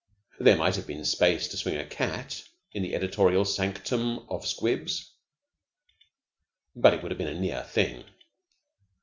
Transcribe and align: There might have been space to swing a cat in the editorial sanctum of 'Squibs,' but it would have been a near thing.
There 0.39 0.57
might 0.57 0.77
have 0.77 0.87
been 0.87 1.05
space 1.05 1.47
to 1.49 1.57
swing 1.57 1.75
a 1.77 1.85
cat 1.85 2.43
in 2.71 2.81
the 2.81 2.95
editorial 2.95 3.45
sanctum 3.45 4.25
of 4.31 4.47
'Squibs,' 4.47 5.13
but 6.75 6.95
it 6.95 7.03
would 7.03 7.11
have 7.11 7.19
been 7.19 7.27
a 7.27 7.39
near 7.39 7.61
thing. 7.61 8.03